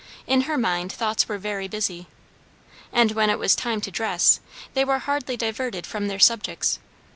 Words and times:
In 0.25 0.41
her 0.49 0.57
mind 0.57 0.91
thoughts 0.91 1.29
were 1.29 1.37
very 1.37 1.67
busy. 1.67 2.07
And 2.91 3.11
when 3.11 3.29
it 3.29 3.37
was 3.37 3.53
time 3.55 3.81
to 3.81 3.91
dress, 3.91 4.39
they 4.73 4.83
were 4.83 4.97
hardly 4.97 5.37
diverted 5.37 5.85
from 5.85 6.07
their 6.07 6.17
subjects. 6.17 6.79